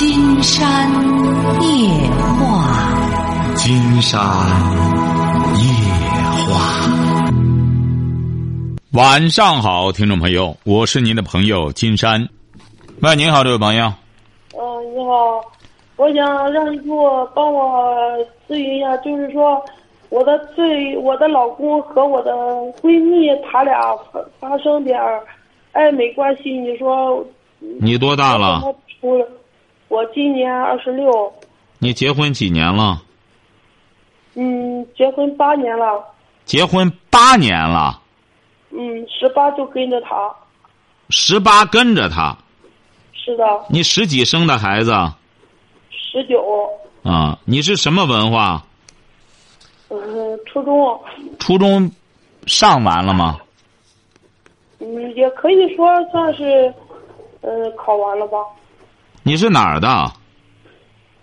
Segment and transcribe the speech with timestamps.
[0.00, 0.90] 金山
[1.60, 4.18] 夜话，金山
[5.58, 5.62] 夜
[6.46, 6.56] 话。
[8.92, 12.26] 晚上好，听众朋友，我是您的朋友金山。
[13.02, 13.92] 喂，您好，这位朋友。
[14.58, 15.38] 嗯，你好，
[15.96, 17.94] 我想让你给我帮我
[18.48, 19.62] 咨询一下，就是说，
[20.08, 22.32] 我的最我的老公和我的
[22.80, 25.22] 闺蜜，他俩发发生点儿
[25.74, 27.22] 暧昧关系，你说
[27.82, 28.62] 你多大了？
[28.98, 29.28] 出了，
[29.90, 31.32] 我今年二十六，
[31.80, 33.02] 你结婚几年了？
[34.34, 36.00] 嗯，结婚八年了，
[36.44, 38.00] 结婚八年了，
[38.70, 40.32] 嗯，十八就跟着他，
[41.08, 42.38] 十八跟着他。
[43.12, 44.92] 是的，你十几生的孩子
[45.90, 46.70] 十九，
[47.02, 47.36] 啊？
[47.44, 48.64] 你是什么文化？
[49.88, 51.00] 嗯，初中，
[51.40, 51.90] 初中
[52.46, 53.40] 上完了吗？
[54.78, 56.72] 嗯，也可以说算是，
[57.40, 58.38] 呃，考完了吧。
[59.22, 60.12] 你是哪儿的？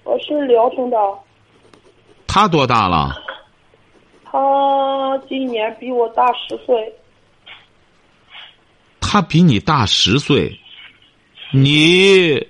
[0.03, 0.97] 我是聊城的，
[2.27, 3.15] 他多大了？
[4.23, 4.37] 他
[5.27, 6.93] 今年比我大十岁，
[9.01, 10.59] 他比你大十岁，
[11.51, 12.48] 你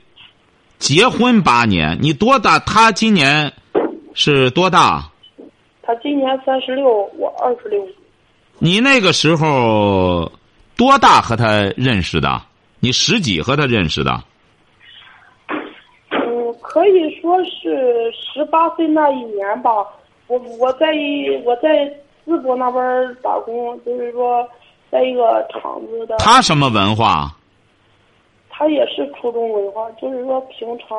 [0.77, 2.59] 结婚八年，你多大？
[2.59, 3.51] 他今年
[4.13, 5.09] 是多大？
[5.81, 7.87] 他今年三十六，我二十六。
[8.59, 10.29] 你那个时候
[10.75, 12.41] 多大和他认识的？
[12.79, 14.21] 你十几和他认识的？
[16.77, 19.71] 嗯，可以说是十八岁那一年吧。
[20.27, 21.69] 我我在一我在
[22.27, 24.47] 淄博那边儿打工，就是说
[24.91, 26.17] 在一个厂子的。
[26.17, 27.33] 他什么文化？
[28.49, 30.97] 他也是初中文化，就是说平常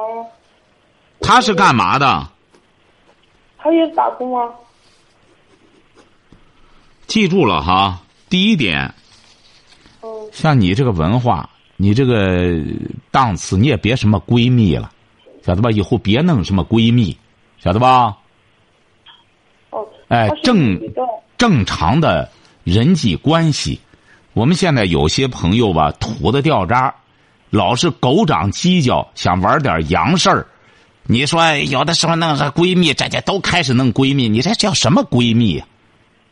[1.21, 2.27] 他是干嘛的？
[3.57, 4.53] 他也打工啊。
[7.07, 8.93] 记住了哈，第一点，
[10.03, 12.61] 嗯像你这个文化，你这个
[13.11, 14.91] 档次，你也别什么闺蜜了，
[15.49, 15.71] 晓得吧？
[15.71, 17.17] 以后别弄什么闺蜜，
[17.59, 18.19] 晓得吧？
[19.71, 19.83] 哦。
[20.09, 20.79] 哎正
[21.39, 22.31] 正常的
[22.65, 23.81] 人际关系，
[24.35, 26.95] 我们现在有些朋友吧，土的掉渣，
[27.49, 30.47] 老是狗长犄角，想玩点洋事儿。
[31.05, 35.65] 你说有的时候弄个闺蜜，这家都开始弄闺蜜，你这叫什么闺蜜呀、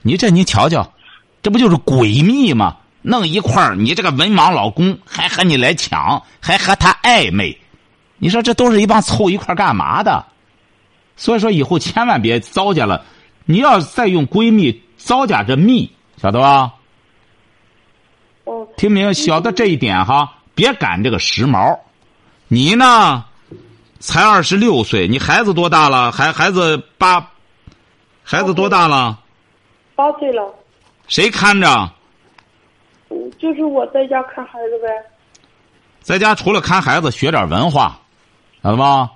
[0.02, 0.92] 你这你瞧瞧，
[1.40, 2.76] 这不就是诡秘吗？
[3.00, 7.58] 弄一块儿，你这个文盲老公还和你来抢，还和他暧昧，
[8.18, 10.24] 你说这都是一帮凑一块儿干嘛的？
[11.16, 13.04] 所以说以后千万别糟践了。
[13.44, 15.90] 你要再用闺蜜糟践这蜜，
[16.20, 16.74] 晓得吧？
[18.44, 19.14] 哦听明白？
[19.14, 21.78] 晓得这一点哈，别赶这个时髦。
[22.48, 23.24] 你呢，
[23.98, 26.12] 才二十六岁，你孩子多大了？
[26.12, 27.30] 孩孩子八，
[28.22, 29.18] 孩子多大了？
[29.94, 30.54] 八岁了，
[31.08, 31.90] 谁看着？
[33.08, 34.88] 嗯，就是我在家看孩子呗。
[36.00, 37.98] 在家除了看孩子，学点文化，
[38.66, 39.12] 晓得吧？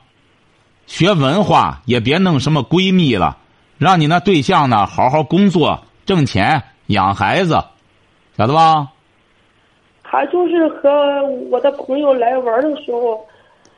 [0.86, 3.36] 学文化也别弄什么闺蜜了，
[3.78, 7.60] 让你那对象呢好好工作挣钱养孩子，
[8.38, 8.86] 晓得吧？
[10.04, 10.88] 他就是和
[11.50, 13.26] 我的朋友来玩的时候，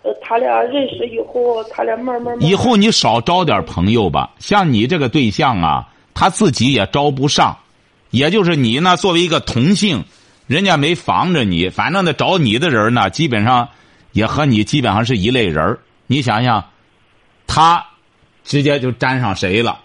[0.03, 7.57] 呃，他俩认识以后，他俩慢慢慢以后你少招点朋友吧，像你这个对象啊，他自己也招不上，
[8.11, 10.05] 也就是你呢，作为一个同性，
[10.47, 13.71] 人家没防着你，反正呢找你的人呢，基本上
[14.13, 16.65] 也和你基本上是一类人儿你想想，
[17.47, 17.85] 他
[18.45, 19.81] 直接就沾上谁了，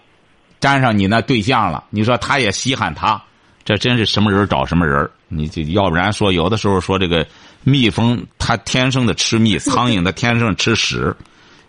[0.60, 3.22] 沾上你那对象了，你说他也稀罕他，
[3.64, 7.26] 这真是什么人找什么人你就要不然说有的时候说这个
[7.64, 11.14] 蜜蜂它天生的吃蜜，苍蝇它天生吃屎。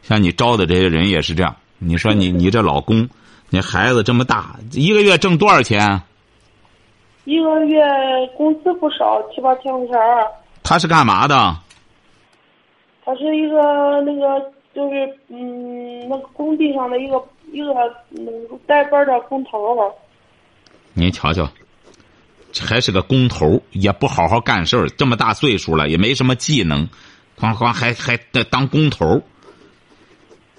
[0.02, 1.56] 像你招的这些人也是这样。
[1.78, 3.08] 你说你你这老公，
[3.50, 6.02] 你孩子这么大，一个月挣多少钱？
[7.26, 7.82] 一个月
[8.38, 10.26] 工资不少，七八千块钱儿。
[10.64, 11.56] 他是干嘛的？
[13.10, 14.40] 他是一个那个
[14.72, 17.20] 就是嗯那个工地上的一个
[17.52, 17.74] 一个
[18.12, 18.28] 嗯
[18.68, 19.82] 带班的工头吧。
[20.94, 21.50] 您瞧瞧，
[22.52, 26.88] 这还是个工头，也不好好干事儿，这么大岁数了，也没什么技能，
[27.36, 29.24] 哐哐还还得当工头。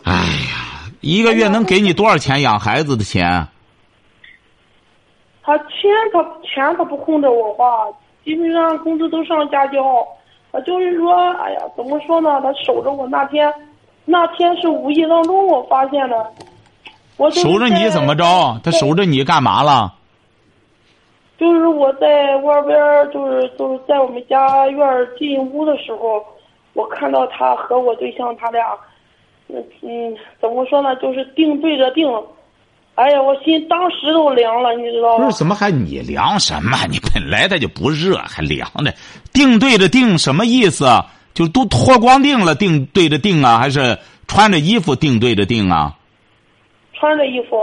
[0.02, 3.46] 哎呀，一个月能给你多少钱养孩子的钱？
[5.44, 5.68] 他钱
[6.12, 7.86] 他钱他不控制我花，
[8.24, 10.04] 基本上工资都上家教。
[10.52, 12.40] 他就是说，哎呀，怎么说呢？
[12.42, 13.52] 他守着我那天，
[14.04, 16.32] 那天是无意当中我发现的。
[17.16, 18.24] 我守着你怎么着？
[18.64, 19.94] 他守着你干嘛了？
[21.38, 26.22] 就是我在外边儿，就是就是在我们家院儿进屋的时候，
[26.74, 28.76] 我看到他和我对象他俩，
[29.48, 30.94] 嗯嗯，怎么说呢？
[30.96, 32.22] 就是定对着腚，
[33.00, 35.38] 哎呀，我心当时都凉了，你知道吗不是？
[35.38, 36.76] 怎么还你凉什么？
[36.90, 38.94] 你本来它就不热，还凉的，
[39.32, 40.86] 定对着定什么意思？
[41.32, 43.98] 就都脱光腚了，定对着定啊，还是
[44.28, 45.96] 穿着衣服定对着定啊？
[46.92, 47.56] 穿着衣服。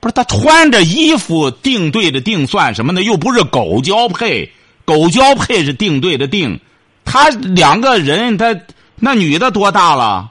[0.00, 3.02] 不是他穿着衣服定对着定算什么呢？
[3.02, 4.50] 又不是狗交配，
[4.86, 6.58] 狗交配是定对着定。
[7.04, 8.58] 他两个人，他
[8.96, 10.30] 那女的多大了？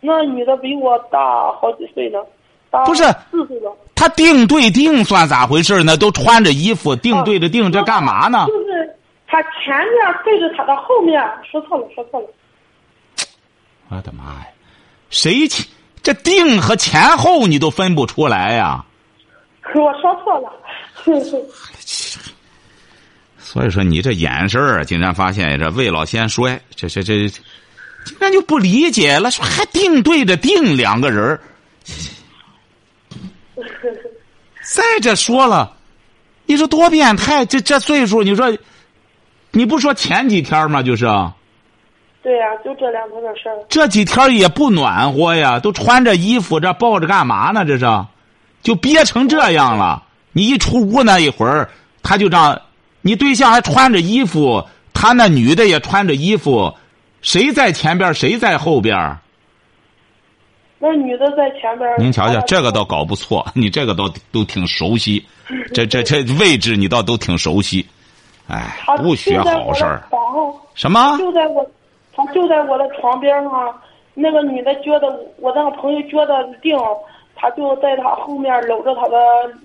[0.00, 2.26] 那女的比我大好几岁呢，大
[2.86, 3.02] 不是。
[3.94, 5.96] 他定对定算咋回事呢？
[5.96, 8.46] 都穿着衣服定对着定，这干嘛呢？
[8.46, 8.96] 就是
[9.26, 9.94] 他前面
[10.24, 12.26] 对着他的后面，说错了，说错了。
[13.88, 14.46] 我的妈呀！
[15.10, 15.66] 谁前
[16.02, 18.82] 这定和前后你都分不出来呀？
[19.74, 20.50] 我说错了。
[23.38, 31.40] 所以说你这眼神儿，竟然发现这未老先衰，这这这，竟然就不理解了，说还定对着定两个人儿。
[34.62, 35.72] 再者说了，
[36.46, 37.44] 你说多变态！
[37.46, 38.56] 这这岁数，你说，
[39.52, 40.82] 你不说前几天吗？
[40.82, 41.06] 就是。
[42.22, 43.56] 对呀，就这两天的事儿。
[43.68, 47.64] 这几天也不暖和呀，都穿着衣服，这抱着干嘛呢？
[47.64, 47.86] 这是，
[48.62, 50.02] 就憋成这样了。
[50.32, 51.70] 你一出屋那一会儿，
[52.02, 52.60] 他就这样。
[53.00, 54.62] 你对象还穿着衣服，
[54.92, 56.74] 他那女的也穿着衣服，
[57.22, 59.16] 谁在前边，谁在后边？
[60.80, 61.88] 那女的在前边。
[61.98, 65.24] 您瞧瞧，这个倒搞不错，你这个倒都挺熟悉，
[65.72, 67.86] 这这这位置你倒都挺熟悉。
[68.48, 70.02] 哎，不学好事儿。
[70.74, 71.16] 什么？
[71.18, 71.64] 就在我。
[72.12, 73.72] 他就在我的床边上，
[74.14, 76.76] 那个女的觉得我那个朋友觉得定，
[77.36, 79.16] 他就在他后面搂着他的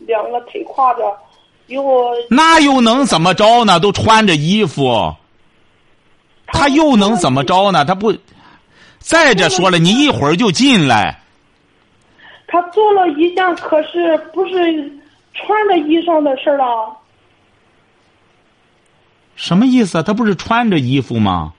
[0.06, 1.02] 两个腿胯子，
[1.68, 3.80] 以后那又能怎么着呢？
[3.80, 5.14] 都穿着衣服，
[6.48, 7.84] 他又能怎么着呢？
[7.84, 8.14] 他不，
[9.06, 11.19] 再者说了，你一会儿就进来。
[12.48, 14.54] 他做了一件可是不是
[15.36, 16.98] 穿着衣裳的事儿了。
[19.36, 20.02] 什么意思？
[20.02, 21.54] 他不是穿着衣服吗？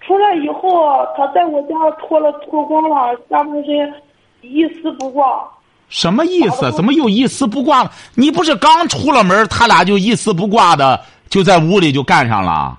[0.00, 3.94] 出来以后，他在我家脱了脱光了，下半身
[4.40, 5.46] 一丝不挂。
[5.90, 6.72] 什么意思？
[6.72, 7.92] 怎么又一丝不挂了？
[8.14, 12.78] 你不是刚出了门，他俩就一丝不挂的就在屋里就干上了？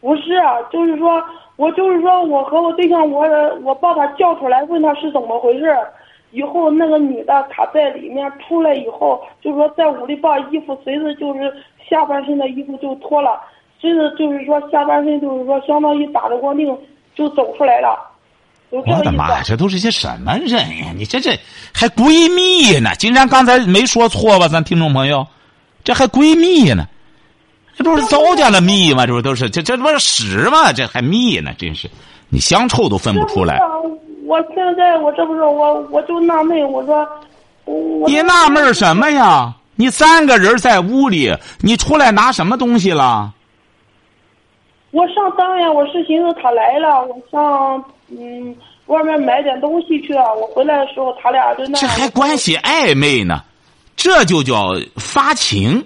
[0.00, 0.22] 不是，
[0.72, 1.22] 就是说，
[1.56, 3.26] 我就是说我和我对象，我
[3.62, 5.74] 我把他叫出来，问他是怎么回事。
[6.32, 11.50] 以后那个女的她在里面出来以后，就是说在屋里把衣服随着就是
[11.88, 13.40] 下半身的衣服就脱了。
[13.80, 16.76] 随着就是说下半身就是说相当于打着光腚
[17.14, 17.96] 就走出来了，
[18.70, 20.92] 我的妈呀，这都是些什么人呀？
[20.96, 21.30] 你这这
[21.72, 22.90] 还闺蜜呢？
[22.98, 24.48] 竟然刚才没说错吧？
[24.48, 25.26] 咱听众朋友，
[25.84, 26.86] 这还闺蜜呢？
[27.76, 29.06] 这不是糟践了蜜吗？
[29.06, 30.72] 这不都是这这不是屎吗？
[30.72, 31.52] 这还蜜呢？
[31.58, 31.88] 真是，
[32.28, 33.60] 你香臭都分不出来。
[34.26, 37.06] 我现在我这不是我我就纳闷，我说
[37.64, 39.54] 我，你纳闷什么呀？
[39.76, 43.32] 你三个人在屋里，你出来拿什么东西了？
[44.92, 45.70] 我上当呀！
[45.70, 48.56] 我是寻思他来了，我上嗯
[48.86, 50.22] 外面买点东西去了。
[50.36, 51.78] 我回来的时候，他俩就那。
[51.78, 53.42] 这还关系暧昧呢，
[53.96, 55.84] 这就叫发情，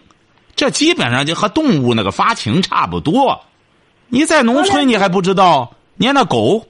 [0.60, 3.40] 这基本上就和动物那个发情差不多。
[4.08, 6.66] 你在农村你还不知道，你看那狗，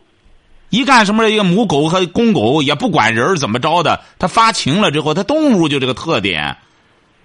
[0.68, 6.56] 一干什么一个母狗和公狗也不管人怎么着的，它发情了之后，它动物就这个特点。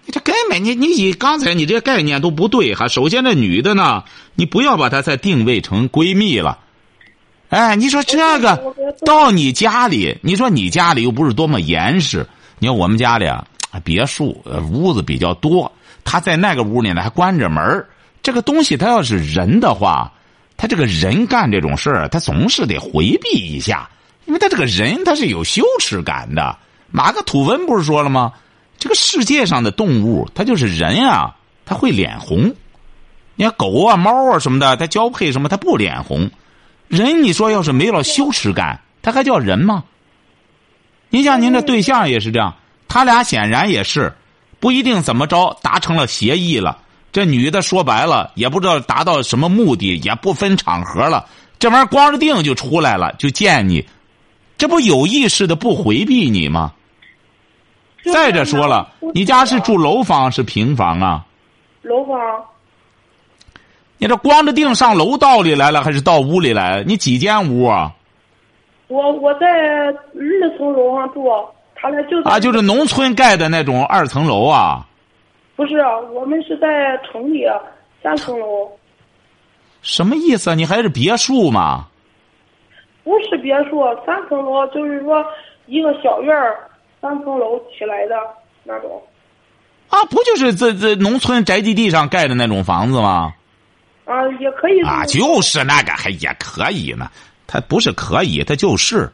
[0.07, 2.87] 你这根本你你以刚才你这概念都不对哈。
[2.87, 4.03] 首先，这女的呢，
[4.33, 6.57] 你不要把她再定位成闺蜜了。
[7.49, 8.73] 哎，你说这个
[9.05, 12.27] 到你家里，你说你家里又不是多么严实。
[12.57, 13.45] 你看我们家里啊，
[13.83, 15.71] 别墅屋子比较多，
[16.05, 17.85] 他在那个屋里呢还关着门
[18.23, 20.13] 这个东西，他要是人的话，
[20.55, 23.89] 他这个人干这种事儿，他总是得回避一下，
[24.25, 26.57] 因为他这个人他是有羞耻感的。
[26.91, 28.31] 马克吐温不是说了吗？
[28.77, 31.35] 这个世界上的动物，它就是人啊，
[31.65, 32.55] 它会脸红。
[33.35, 36.29] 你看狗啊、猫啊什么的，它交配什么，它不脸红。
[36.87, 39.83] 人，你说要是没了羞耻感，它还叫人吗？
[41.09, 42.55] 您像您这对象也是这样，
[42.87, 44.13] 他俩显然也是
[44.59, 46.79] 不一定怎么着达成了协议了。
[47.11, 51.25] 这女的说白了也不知道达到什么目的，也不分场合了，
[51.59, 53.85] 这玩意儿光着腚就出来了，就见你，
[54.57, 56.73] 这不有意识的不回避你吗？
[58.13, 61.25] 再者说了，你家是住楼房是平房啊？
[61.83, 62.17] 楼房。
[63.97, 66.83] 你这光着腚上楼道里来了，还是到屋里来？
[66.85, 67.93] 你几间屋啊？
[68.87, 71.25] 我我在二层楼上住，
[71.75, 74.87] 他俩就啊，就是农村盖的那种二层楼啊。
[75.55, 75.79] 不是，
[76.11, 77.45] 我们是在城里
[78.01, 78.71] 三层楼。
[79.81, 80.55] 什么意思？
[80.55, 81.87] 你还是别墅吗？
[83.03, 85.23] 不是别墅，三层楼就是说
[85.67, 86.57] 一个小院儿。
[87.01, 88.15] 三层楼起来的
[88.63, 88.99] 那种，
[89.89, 93.31] 啊，不就是这这农村宅基地上盖的那种房子吗？
[94.05, 97.11] 啊，也可以啊，就是那个还也可以呢，
[97.45, 99.11] 他不是可以，他就是。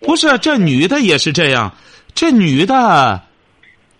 [0.00, 1.72] 不是这女的也是这样，
[2.14, 3.20] 这女的，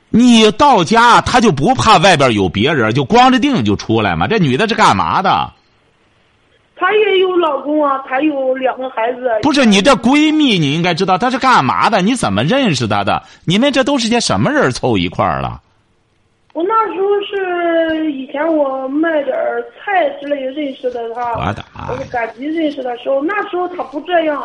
[0.08, 4.26] 你到家她就不怕外边有别人，就光着腚就出来嘛。
[4.26, 5.52] 这女的是干嘛的？
[6.76, 9.28] 她也有老公啊，她有两个孩子。
[9.42, 12.00] 不是你这闺蜜，你应该知道她是干嘛的？
[12.00, 13.22] 你怎么认识她的？
[13.44, 15.60] 你们这都是些什么人凑一块儿了？
[16.52, 19.36] 我那时候是以前我卖点
[19.78, 24.42] 菜之类认识的她，我的妈呀我是赶集认识的时候，那时候她不这样，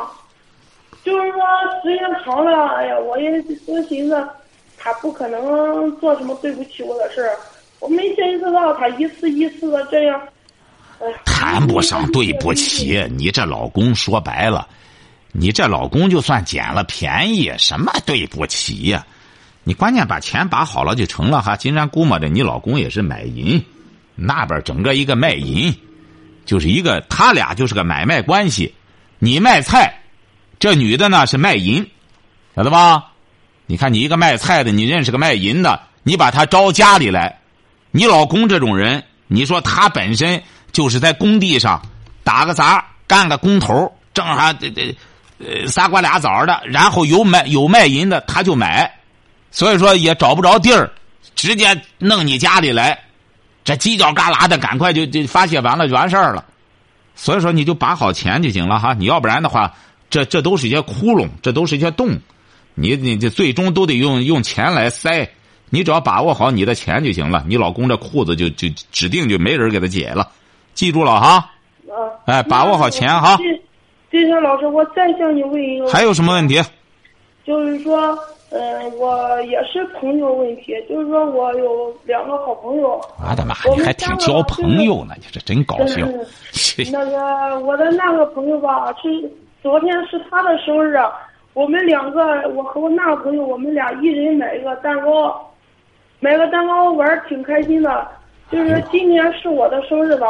[1.06, 1.40] 就是说
[1.84, 4.28] 时间长了，哎呀，我也多寻思，
[4.78, 7.38] 他不可能做什么对不起我的事儿，
[7.80, 10.20] 我没寻思到他一次一次的这样，
[11.24, 14.68] 谈不上对不起，你这老公说白了，
[15.32, 19.06] 你这老公就算捡了便宜，什么对不起呀、
[19.64, 21.56] 你关键把钱把好了就成了哈。
[21.56, 23.64] 金山估摸着你老公也是买银，
[24.16, 25.72] 那边整个一个卖银，
[26.46, 28.74] 就是一个他俩就是个买卖关系。
[29.20, 29.98] 你卖菜，
[30.66, 31.88] 这女的呢是卖淫，
[32.56, 33.12] 晓得吧？
[33.68, 37.40] 你看你一个卖菜的，你认识个卖淫的，你把她招家里来，
[37.92, 40.42] 你老公这种人，你说他本身
[40.72, 41.80] 就是在工地上
[42.24, 44.98] 打个杂，干个工头，正好这这
[45.38, 48.92] 呃仨瓜俩枣的，然后有卖有卖淫的他就买，
[49.52, 50.92] 所以说也找不着地儿，
[51.36, 53.00] 直接弄你家里来，
[53.64, 56.44] 这犄角旮旯的赶快就就发泄完了就完事儿了。
[57.14, 59.72] 所以说你就把好钱就行了哈，你要不然的话，
[60.16, 62.18] 这这都是一些窟窿，这都是一些洞，
[62.74, 65.30] 你你这最终都得用用钱来塞。
[65.70, 70.32] 你只要把握好你的钱就行了，你老公这裤子就就指定就没人给他解了，
[70.74, 71.52] 记住了哈。
[71.90, 73.46] 啊，哎把握好钱哈金
[74.10, 76.62] 金山老师，我再向你问一个，还有什么问题？
[77.46, 78.18] 就是说，
[78.52, 83.02] 嗯、我也是朋友问题，就是说我有两个好朋友。
[83.20, 86.08] 我的妈，你还挺交朋友呢，你这真搞笑。
[86.90, 89.30] 那个我的那个朋友吧，是
[89.66, 90.96] 昨天是他的生日，
[91.56, 95.52] 我们两个，我和我那个朋友，我们俩一人买一个蛋糕，
[96.20, 98.08] 买个蛋糕玩儿挺开心的。
[98.52, 100.28] 就是今年是我的生日吧，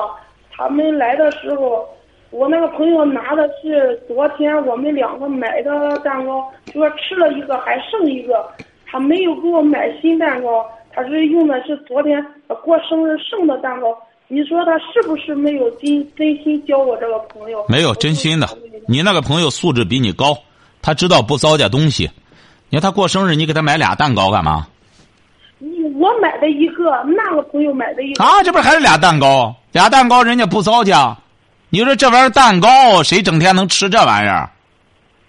[0.53, 1.85] 他们来的时候，
[2.29, 8.49] 我那个朋友拿的是昨天我们两个买的蛋糕，就说吃了一个还剩一个，
[8.85, 12.25] 他没有给我买新蛋糕，他是用的是昨天
[12.63, 14.01] 过生日剩的蛋糕。
[14.27, 17.63] 你说他是不是没有真真心交我这个朋友？
[17.69, 18.49] 没有真心的，
[18.87, 20.37] 你那个朋友素质比你高，
[20.81, 22.09] 他知道不糟践东西。
[22.69, 24.67] 你看他过生日，你给他买俩蛋糕干嘛？
[25.59, 26.83] 你我买的一个，
[27.15, 28.23] 那个朋友买的一个。
[28.23, 29.55] 啊，这不是还是俩蛋糕？
[29.71, 30.97] 俩蛋糕人家不糟践。
[31.69, 34.49] 你说这玩意儿蛋糕，谁整天能吃这玩意儿？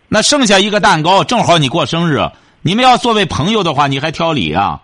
[0.08, 2.18] 那剩下一个蛋糕，正好你过生日，
[2.62, 4.80] 你们要作为朋友的话，你还挑理啊？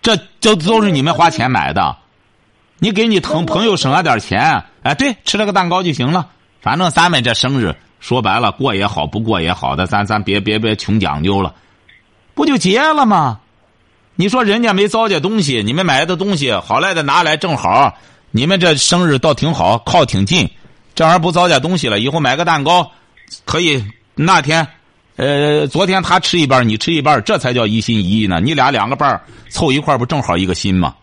[0.00, 1.96] 这这都是你们花钱买的，
[2.78, 6.28] 你给你朋朋友省了点钱，哎，对，吃了个蛋糕就行了。
[6.60, 11.54] 反正咱们这生日说白了，过也好，不过也好的，咱咱别别别穷讲究了，
[12.34, 13.40] 不就结了吗？
[14.14, 17.96] 你说人家没糟践东西，你们买的东西好赖的拿来正好，
[18.30, 20.48] 你们这生日倒挺好，靠挺近，
[20.94, 21.98] 这玩意儿不糟践东西了。
[21.98, 22.90] 以后买个蛋糕，
[23.44, 24.66] 可以那天，
[25.16, 28.40] 呃，昨天他吃一半，你吃一半，这才叫一心一意呢。
[28.40, 30.94] 你俩两个半儿凑一块儿不正好一个心吗？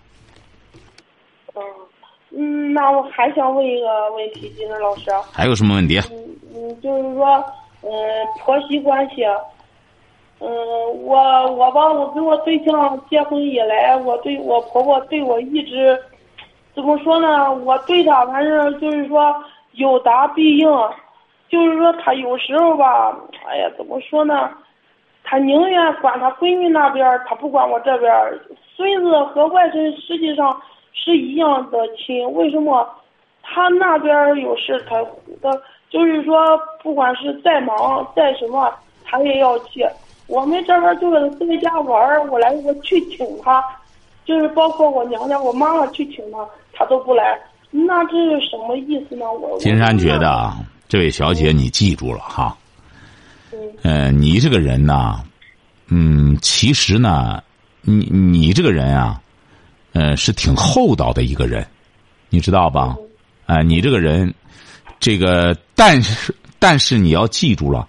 [2.76, 5.10] 那我还想问一个问题，金山老师。
[5.32, 5.98] 还有什么问题？
[6.12, 7.42] 嗯嗯，就是说，
[7.84, 7.90] 嗯，
[8.42, 9.24] 婆媳关系。
[10.42, 10.50] 嗯，
[11.06, 15.98] 我我吧，我跟我对象结婚以来，我对我婆婆对我一直，
[16.76, 17.50] 怎么说呢？
[17.64, 19.34] 我对她反正就是说
[19.72, 20.68] 有答必应，
[21.48, 23.18] 就是说她有时候吧，
[23.48, 24.52] 哎呀，怎么说呢？
[25.24, 28.38] 她宁愿管她闺女那边儿，她不管我这边儿。
[28.76, 30.62] 孙子和外孙实际上
[30.96, 32.88] 是一样的亲，为什么？
[33.44, 34.96] 他那边有事，他
[35.40, 35.56] 他
[35.92, 36.36] 就是说，
[36.82, 38.74] 不管是再忙再什么，
[39.04, 39.86] 他也要去。
[40.26, 43.64] 我们这边就是在家玩儿，我来我去请他，
[44.26, 46.40] 就是包括我娘家我妈妈去请他，
[46.74, 47.40] 他都不来。
[47.70, 49.32] 那这是什么意思呢？
[49.32, 52.58] 我金山觉得啊，这位小姐你记住了哈，
[53.54, 55.20] 嗯呃，你这个人呢，
[55.90, 57.44] 嗯，其实呢，
[57.82, 59.22] 你你这个人啊，
[59.96, 61.66] 呃，是挺厚道的一个人，
[62.30, 62.98] 你知道吧？
[63.46, 64.34] 哎、你这个人，
[65.00, 67.88] 这个但是但是你要记住了，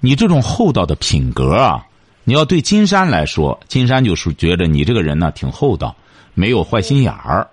[0.00, 1.86] 你这种厚道的品格啊，
[2.24, 5.94] 你要对金山来说，金山就是觉得你这个人呢挺厚道，
[6.34, 7.46] 没有坏心眼儿。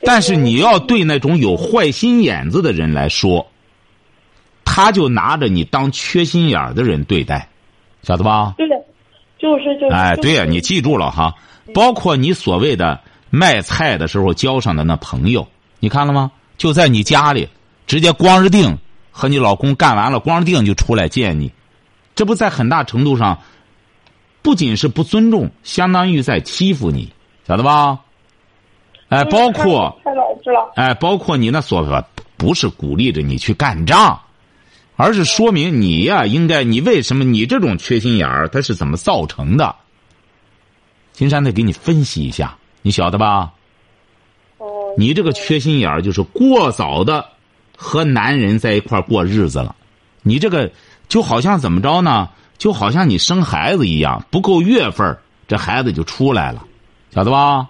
[0.00, 3.46] 但是你要对那种有坏心眼子的人来说，
[4.64, 7.48] 他就拿着你当缺心眼儿的人对待，
[8.02, 8.54] 晓得吧？
[8.58, 8.66] 对，
[9.38, 9.94] 就是就是。
[9.94, 11.32] 哎，对呀、你记住了哈，
[11.72, 12.98] 包括你所谓的
[13.34, 15.48] 卖菜的时候交上的那朋友，
[15.80, 16.30] 你看了吗？
[16.58, 17.48] 就在你家里，
[17.86, 18.76] 直接光着腚
[19.10, 21.50] 和你老公干完了，光着腚就出来见你，
[22.14, 23.40] 这不在很大程度上，
[24.42, 27.10] 不仅是不尊重，相当于在欺负你，
[27.48, 28.00] 晓得吧？
[29.08, 29.98] 哎，包括。
[30.74, 34.20] 哎，包括你那说法，不是鼓励着你去干仗，
[34.96, 39.74] 而是说明你呀，应该你为什么你这种缺心眼儿，它是怎么造成的？
[41.12, 43.52] 金山得给你分析一下，你晓得吧？
[44.58, 44.94] 哦。
[44.98, 47.24] 你这个缺心眼儿，就是过早的
[47.76, 49.74] 和男人在一块儿过日子了。
[50.22, 50.70] 你这个
[51.08, 52.28] 就好像怎么着呢？
[52.58, 56.64] 就好像你生孩子一样，不够月份儿这孩子就出来了，
[57.12, 57.68] 晓得吧？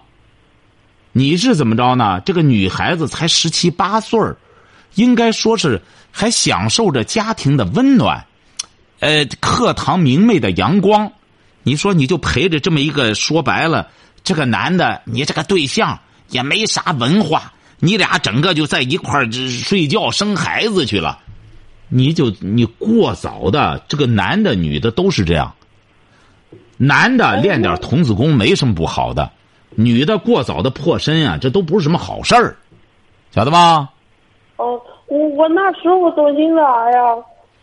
[1.11, 2.19] 你是怎么着呢？
[2.21, 4.37] 这个女孩子才十七八岁儿，
[4.93, 8.23] 应该说是还享受着家庭的温暖，
[8.99, 11.11] 呃，课堂明媚的阳光。
[11.63, 13.87] 你说你就陪着这么一个说白了，
[14.23, 15.99] 这个男的，你这个对象
[16.29, 21.19] 也没啥文化，你俩整个就在一块儿睡觉生孩子去了，
[21.89, 25.53] 你就你过早的这个男的女的都是这样，
[26.77, 29.29] 男的练点童子功没什么不好的。
[29.75, 32.55] 女的过早的破身啊，这都不是什么好事儿，
[33.31, 33.89] 晓得吗？
[34.57, 36.99] 哦，我我那时候都寻思啥呀？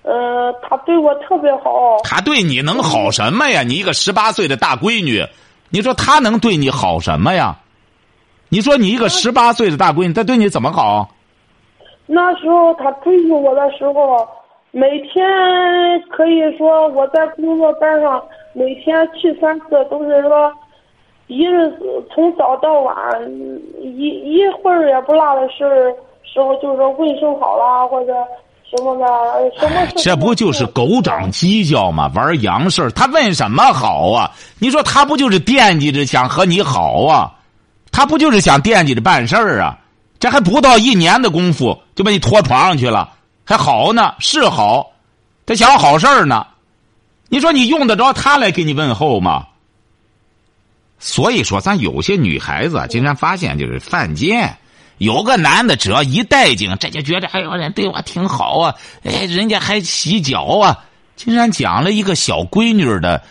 [0.03, 1.99] 呃，他对我特别好。
[2.03, 3.63] 他对你能好什么呀？
[3.63, 5.25] 你一个十八岁的大闺女，
[5.71, 7.57] 你说他能对你好什么呀？
[8.49, 11.09] 你说你一个十八岁的大闺女，他对你怎么好？
[12.07, 14.29] 那时候他追求我的时候，
[14.73, 15.23] 每天
[16.11, 18.23] 可以说我在工作班上
[18.53, 20.53] 每天去三次，都是说。
[21.29, 21.73] 一日
[22.13, 22.97] 从早到晚，
[23.81, 25.59] 一一会儿也不落的事
[26.25, 28.13] 时候，就是说卫生好啦，或者
[28.71, 29.07] 什么的，
[29.59, 29.87] 什么？
[29.97, 32.11] 这不就是狗长犄角吗？
[32.15, 34.31] 玩洋事他问什么好啊？
[34.59, 37.33] 你说他不就是惦记着想和你好啊？
[37.91, 39.77] 他不就是想惦记着办事儿啊？
[40.21, 43.11] 这还不到一年的功夫就把你拖床上去了，
[43.45, 44.93] 还好呢，是好，
[45.45, 46.47] 他想好事儿呢。
[47.29, 49.47] 你说你用得着他来给你问候吗？
[50.99, 54.57] 所以说，咱有些女孩子经常发现就是犯贱，
[55.01, 60.85] 有个男的只要一带劲，这就觉得哎呦人对我挺好啊，哎人家还洗脚啊。
[61.17, 63.23] 竟然讲了一个小闺女的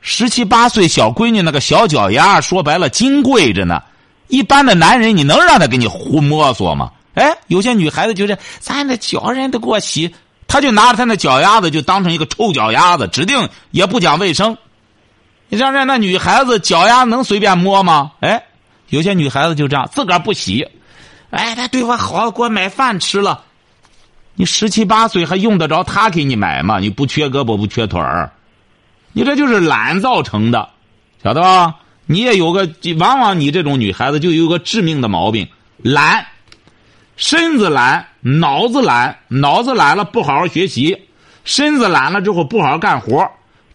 [0.00, 3.82] 十七八岁小闺女那个小脚丫，说白了金贵着呢。
[4.28, 6.90] 一般的男人你能让他给你胡摸索吗？
[7.12, 10.14] 哎，有些女孩子就是咱的脚人都给我洗，
[10.48, 14.56] 他就拿着他那脚丫子就当成一个臭脚丫子，指定也不讲卫生。
[15.50, 18.12] 你让让那女孩子脚丫能随便摸吗？
[18.20, 18.42] 哎，
[18.88, 20.66] 有些女孩子就这样，自个儿不洗，
[21.32, 23.44] 哎，他对我好，给我买饭吃了。
[24.34, 26.78] 你十七八岁还用得着他给你买吗？
[26.78, 28.30] 你不缺胳膊不缺腿儿，
[29.12, 30.68] 你这就是懒造成的，
[31.22, 31.76] 晓得吧？
[32.04, 36.26] 你也有个，往往你这种女孩子就有个致命的毛病，懒，
[37.16, 41.08] 身子懒，脑子懒，脑子懒了不好好学习，
[41.44, 43.26] 身子懒了之后不好好干活。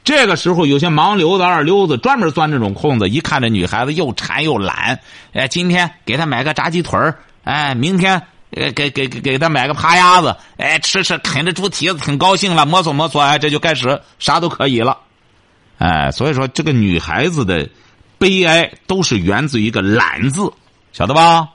[0.03, 4.99] 这个时候，有些盲流子、二流子专门钻这种空子，一看这女孩子又馋又懒，
[5.33, 14.97] 哎，今天给她买个炸鸡腿儿，哎，明天给给给给他买个扒鸭子，哎，吃吃啃着猪蹄子挺高兴了，摸索摸索，哎，这就开始啥都可以了，
[15.77, 17.69] 哎，所以说这个女孩子的
[18.17, 20.51] 悲哀都是源自于一个懒字，
[20.91, 21.47] 晓得吧？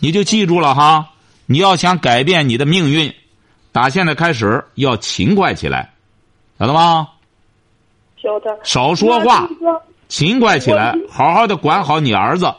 [0.00, 1.08] 你就记住了哈，
[1.46, 3.14] 你要想改变你的命运，
[3.72, 5.94] 打现在开始要勤快起来，
[6.58, 7.08] 晓得吗？
[8.22, 8.58] 晓得。
[8.64, 9.48] 少说话，
[10.08, 12.52] 勤快起来，好好的管好你儿子。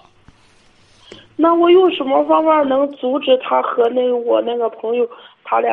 [1.44, 5.06] 那我用什么方法能阻止他和那我那个朋友，
[5.44, 5.70] 他俩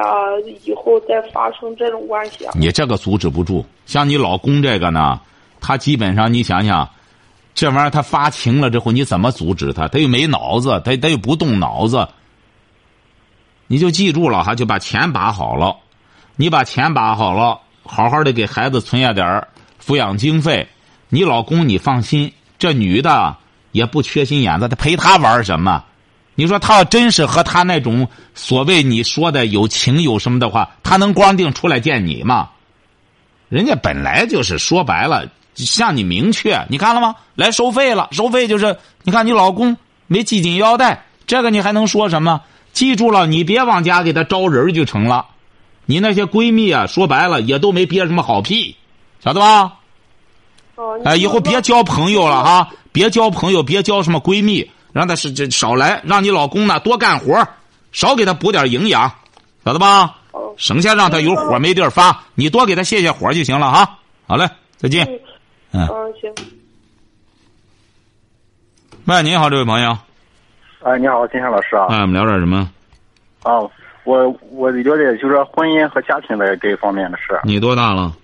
[0.65, 2.53] 以后再发生这种关系啊？
[2.57, 5.21] 你这个阻止不住，像你老公这个呢，
[5.61, 6.91] 他基本上你想想，
[7.55, 9.87] 这玩意儿他发情了之后，你怎么阻止他？
[9.87, 12.09] 他又没脑子，他他又不动脑子。
[13.69, 15.77] 你就记住了哈，就把钱把好了，
[16.35, 19.47] 你把钱把好了，好好的给孩子存下点儿。
[19.81, 20.67] 抚养经费，
[21.11, 23.37] 你老公你放心，这女的
[23.73, 25.85] 也不缺心眼子，他陪他玩什么？
[26.35, 32.51] 你说他要真是和他那种所谓你说的有情有什么的话，他能光腚出来见你吗？
[33.49, 37.17] 人家本来就是说白了，向你明确，你看了吗？
[37.35, 42.41] 来收费了，收费就是你看你老公没系紧腰带，这个你还能说什么？
[42.73, 45.27] 记住了，你别往家给他招人就成了。
[45.85, 48.77] 你那些闺蜜啊，说白了也都没憋什么好屁。
[49.23, 49.73] 晓得吧？
[51.05, 52.71] 哎，以后别交朋友了哈！
[52.92, 57.46] 别交朋友，别交什么闺蜜，让她是这少来，让你老公呢多干活，
[57.92, 59.11] 少给他补点营养，
[59.64, 60.16] 晓得吧？
[60.57, 63.98] 省下让他有火没地儿发，你多给他泄泄火就行了哈。
[64.26, 65.09] 好嘞，再见。
[65.72, 65.87] 嗯，
[66.20, 66.31] 行。
[69.07, 69.96] 喂，你好，这位朋友。
[70.83, 71.87] 哎，你好，金山老师啊。
[71.88, 72.70] 哎，我们聊点什么？
[73.42, 73.59] 啊，
[74.05, 77.40] 我我了解就是说婚姻和家庭的这一方面的事。
[77.44, 78.14] 你多大了？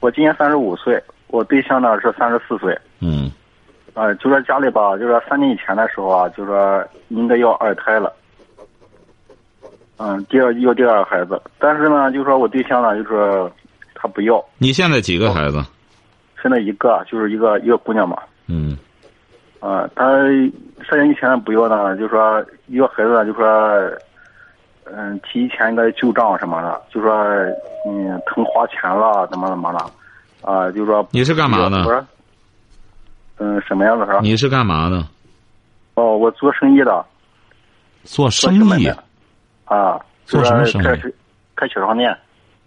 [0.00, 2.76] 我今年三十五岁，我对象呢是三十四岁。
[3.00, 3.30] 嗯。
[4.00, 8.10] 呃，就说家里吧，就说三年以前的时候啊，就说应该要二胎了。
[9.98, 13.52] 嗯，第二要第二个孩子，但是呢，就说我对象呢，就说
[13.94, 14.42] 他不要。
[14.56, 15.62] 你现在几个孩子？
[16.40, 18.16] 现在一个，就是一个一个姑娘嘛。
[18.46, 18.74] 嗯。
[19.58, 20.06] 啊，他
[20.88, 23.46] 三年以前不要呢，就说要孩子，就说，
[24.84, 27.12] 嗯，提前个旧账什么的，就说，
[27.86, 29.90] 嗯，疼花钱了，怎么怎么了，
[30.40, 31.06] 啊，就说。
[31.10, 32.06] 你是干嘛的？
[33.42, 35.02] 嗯，什么样的事你是干嘛的？
[35.94, 37.04] 哦，我做生意的。
[38.04, 38.86] 做生意。
[39.64, 39.98] 啊。
[40.26, 41.14] 做什么生意？
[41.56, 42.16] 开小商店。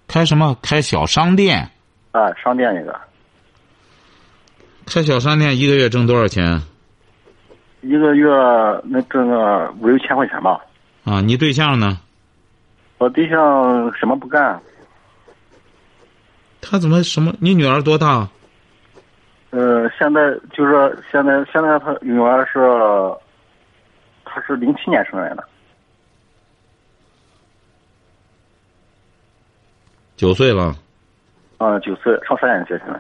[0.08, 0.58] 开什么？
[0.64, 1.70] 开小商店。
[2.12, 3.00] 啊，商店一个。
[4.88, 6.62] 开小商店一个月挣多少钱？
[7.82, 8.28] 一个月
[8.84, 10.60] 能挣个五六千块钱吧。
[11.04, 12.00] 啊，你对象呢？
[12.98, 14.60] 我对象什么不干。
[16.62, 17.32] 他怎么什么？
[17.40, 18.28] 你女儿多大？
[19.56, 22.60] 呃，现在就是现在，现在他女儿是，
[24.26, 25.44] 她是零七年生人的。
[30.16, 30.76] 九岁了。
[31.60, 33.00] 啊，九岁，上三年级现在。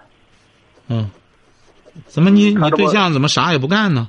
[0.89, 1.09] 嗯。
[2.05, 4.07] 怎么你你对象怎么啥也不干呢？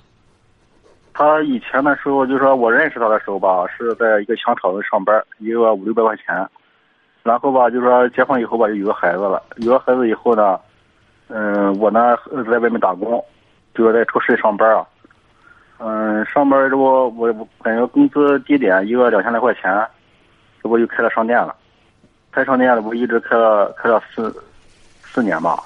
[1.14, 6.46] 他以前的时候，就说我认识他的时候吧，是在一个香厂子上班，一个月五六百块钱。
[7.22, 9.42] 然后吧，就说结婚以后吧，就有个孩子了。
[9.56, 10.60] 有了孩子以后呢，
[11.28, 12.16] 嗯，我呢
[12.50, 13.24] 在外面打工，
[13.74, 14.86] 就说在超市上班啊。
[15.78, 17.32] 嗯，上班这不我
[17.62, 19.86] 感觉工资低点，一个两千来块钱，
[20.62, 21.54] 这不就开了商店了。
[22.30, 24.34] 开商店了，不一直开了开了四
[25.02, 25.58] 四年吧。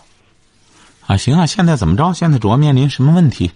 [1.07, 2.13] 啊，行啊，现在怎么着？
[2.13, 3.51] 现在主要面临什么问题？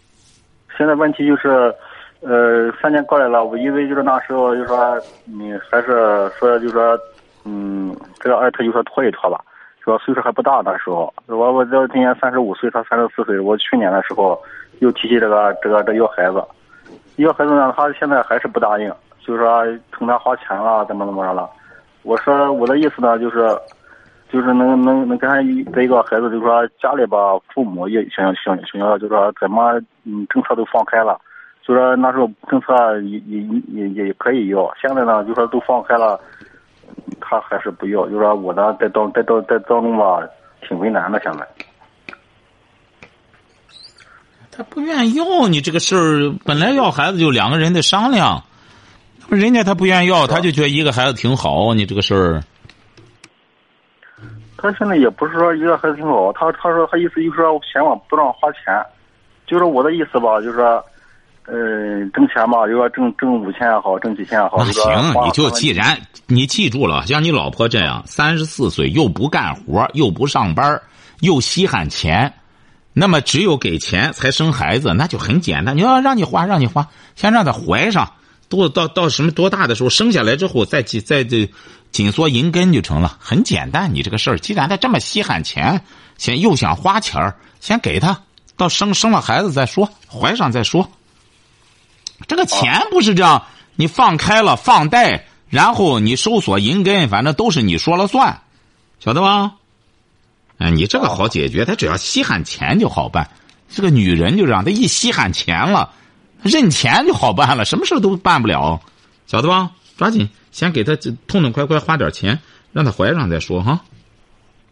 [0.77, 1.75] 现在问题就是，
[2.21, 6.99] 呃，三年过来了，我因为就是那时候就说，你还是说就说，
[7.45, 9.39] 嗯，这个二胎就说拖一拖吧，
[9.85, 14.41] 说岁数还不大那时候，我我这今年三十五岁，他三十四岁，我去年的时候
[14.81, 16.43] 又提起这个这个这要孩子，
[17.17, 18.89] 要孩子呢，他现在还是不答应，
[19.21, 21.49] 就是说冲他花钱了，怎么怎么着了，
[22.03, 23.57] 我说我的意思呢就是。
[24.33, 25.37] 就是能能能跟他
[25.75, 31.21] 这一个孩子，就是说家里吧，父母也想想想要，就是说怎么嗯政策都放开了，
[31.63, 36.19] 就说那时候政策也也也也可以要，现在呢就说都放开了，
[37.21, 40.21] 他还是不要，就说我呢在当在当在当中吧
[40.67, 41.47] 挺为难的现在。
[44.51, 48.45] 他不愿意要你这个事儿，本来要孩子就两个人得商量，
[49.31, 52.43] 人家他不愿意要，他就觉得一个孩子挺好，你这个事儿。
[54.59, 58.85] 他现在也不是说一个孩子挺好，他他说他意思就是说嫌我不让花钱，
[59.47, 60.85] 就是我的意思吧，就是说，
[61.47, 64.59] 嗯，挣钱嘛，就说挣挣五千也好，挣几千也好。
[64.59, 70.81] 那行，你就既然你记住了，像你老婆这样，三十四岁又不干活，又不上班，
[71.21, 72.33] 又稀罕钱，
[72.93, 75.77] 那么只有给钱才生孩子，那就很简单。
[75.77, 78.13] 你要让你花，让你花，先让她怀上，
[78.49, 81.49] 多到到什么多大的时候生下来之后，再再这。
[81.93, 83.93] 紧缩银根就成了，很简单。
[83.95, 85.79] 你这个事儿，既然他这么稀罕钱，
[86.17, 88.19] 先又想花钱儿，先给他，
[88.57, 90.89] 到生生了孩子再说，怀上再说。
[92.27, 93.45] 这个钱不是这样，
[93.77, 98.41] 你放开了放贷，然后你搜索银根，反正都是你说了算，
[99.01, 99.53] 晓得吧？
[100.59, 103.29] 哎，你这个好解决，他只要稀罕钱就好办。
[103.69, 105.91] 这个女人就这样，她一稀罕钱了，
[106.43, 108.81] 认钱就好办了，什么事都办不了，
[109.27, 109.71] 晓得吧？
[109.97, 110.29] 抓紧。
[110.53, 110.95] 先给他
[111.27, 112.39] 痛痛快快花点钱，
[112.73, 113.81] 让他怀上再说哈。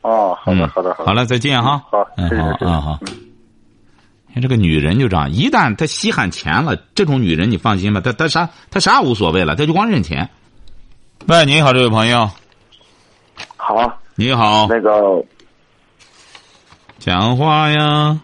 [0.03, 1.07] 哦，好的，好的，好。
[1.07, 1.83] 好了，再见哈。
[1.91, 3.01] 好，嗯，好，嗯，好。
[4.33, 10.31] 看这个女人就这样，一旦她稀罕钱了，这种女人你放心吧，她她啥她啥无所谓了，她就光认钱。
[11.27, 12.31] 喂，你好，这位朋友。
[13.57, 13.99] 好。
[14.15, 14.67] 你好。
[14.69, 15.25] 那个。
[16.99, 18.21] 讲话呀。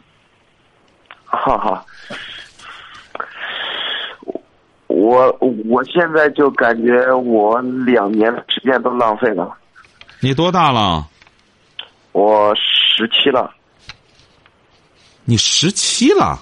[1.24, 1.84] 好好。
[4.86, 9.54] 我我现在就感觉我两年的时间都浪费了。
[10.20, 11.06] 你多大了？
[12.12, 13.52] 我十七了。
[15.28, 16.40] 你十七了？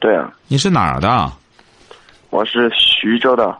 [0.00, 0.32] 对啊。
[0.48, 1.30] 你是哪儿的？
[2.30, 3.56] 我是徐州的。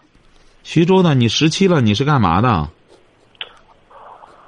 [0.62, 2.68] 徐州的，你十七了，你是干嘛的？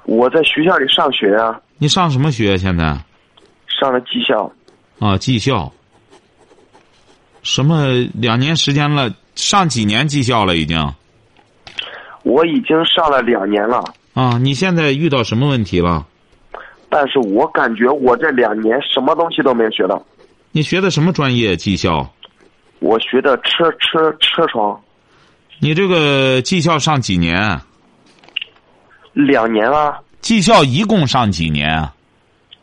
[0.05, 1.61] 我在学校里上学啊。
[1.77, 2.57] 你上什么学？
[2.57, 2.97] 现在？
[3.67, 4.51] 上了技校。
[4.99, 5.71] 啊，技校。
[7.43, 7.87] 什么？
[8.15, 9.13] 两年时间了。
[9.35, 10.57] 上几年技校了？
[10.57, 10.93] 已经，
[12.23, 13.83] 我已经上了两年了。
[14.13, 16.05] 啊，你现在遇到什么问题了？
[16.91, 19.99] 但是我感觉我这两年什么东西都没学到。
[20.51, 21.55] 你学的什么专业？
[21.55, 22.07] 技校。
[22.79, 24.77] 我学的车车车床，
[25.59, 27.39] 你这个技校上几年？
[27.39, 27.65] 啊
[29.13, 31.93] 两年啊技校一共上几年啊？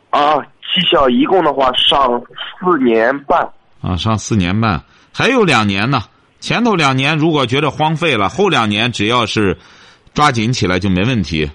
[0.09, 2.21] 啊，技校一共的话上
[2.59, 3.39] 四年半。
[3.81, 6.01] 啊，上四年半，还有两年呢。
[6.39, 9.57] 前头两年如果觉得荒废了，后两年只要是
[10.13, 11.49] 抓紧起来就没问题。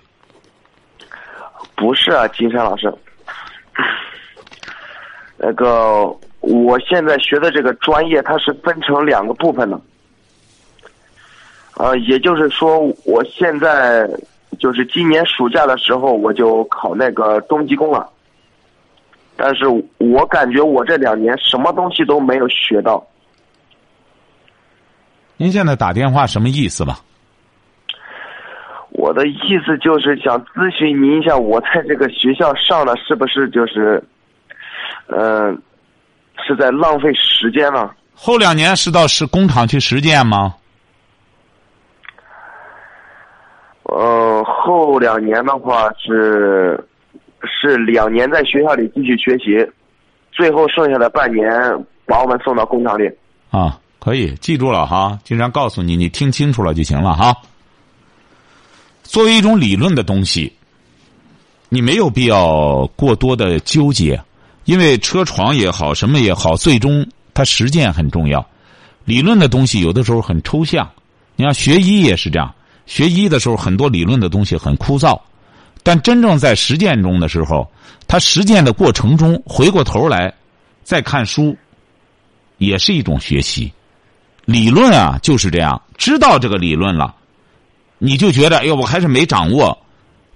[1.77, 2.93] 不是啊，金山老师，
[5.37, 6.05] 那个
[6.41, 9.81] 我现在学的这个专业，它是分成两个部分的。
[11.77, 14.09] 呃，也就是说，我现在
[14.61, 18.09] 就是今年暑假的时候，我就考那个中级工了。
[19.37, 19.65] 但是
[19.99, 23.05] 我感觉我这两年什么东西都没有学到。
[25.37, 27.01] 您现在打电话什么意思吧？
[29.05, 34.03] 我的意思就是想咨询您一下，我在这个学校上的是不是就是，
[35.09, 35.61] 嗯、
[36.39, 37.91] 是在浪费时间呢？
[38.15, 40.55] 后两年是到是工厂去实践吗？
[43.83, 46.83] 呃，后两年的话是
[47.43, 49.71] 是两年在学校里继续学习，
[50.33, 51.47] 最后剩下的半年
[52.07, 53.07] 把我们送到工厂里。
[53.51, 55.19] 啊，可以记住了哈。
[55.25, 57.37] 经常告诉你，你听清楚了就行了哈。
[59.05, 60.53] 作为一种理论的东西，
[61.69, 64.21] 你没有必要过多的纠结，
[64.65, 68.45] 因为车床也好，什么也好，最终它实践很重要。
[69.05, 70.91] 理论的东西有的时候很抽象，
[71.37, 72.53] 你看学医也是这样，
[72.87, 75.21] 学医的时候很多理论的东西很枯燥，
[75.83, 77.71] 但真正在实践中的时候，
[78.09, 80.33] 他实践的过程中回过头来
[80.83, 81.57] 再看书，
[82.59, 83.71] 也是一种学习。
[84.47, 87.15] 理论啊就是这样，知道这个理论了，
[87.99, 89.79] 你就觉得哎呦，我还是没掌握，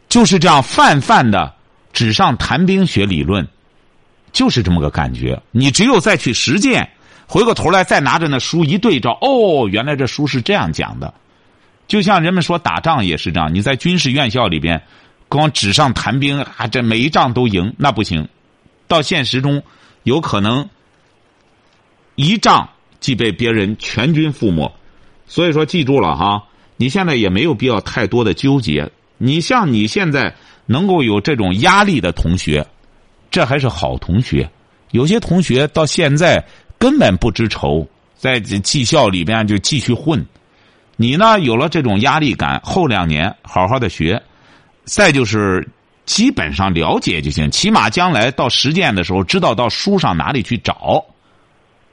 [0.09, 1.55] 就是这样泛泛的
[1.92, 3.47] 纸上谈兵学理论，
[4.33, 5.40] 就是这么个感觉。
[5.51, 6.90] 你只有再去实践，
[7.27, 11.12] 回过头来再拿着那书一对照，哦，原来这书是这样讲的。
[11.87, 14.83] 就像人们说打仗也是这样，你在军事院校里边，
[15.29, 18.29] 光纸上谈兵，啊，这每一仗都赢，那不行。
[18.87, 19.62] 到现实中，
[20.03, 20.68] 有可能
[22.14, 22.68] 一仗
[23.01, 24.71] 即被别人全军覆没。
[25.27, 26.44] 所以说，记住了哈，
[26.78, 28.90] 你现在也没有必要太多的纠结。
[29.18, 32.64] 你像你现在能够有这种压力的同学，
[33.30, 34.48] 这还是好同学。
[34.92, 36.42] 有些同学到现在
[36.78, 37.86] 根本不知愁，
[38.16, 40.24] 在技校里边就继续混。
[40.96, 44.22] 你呢，有了这种压力感，后两年好好的学，
[44.84, 45.68] 再就是
[46.06, 51.04] 基本上了解就行，起码将来到实践的时候，知道到书上哪里去找，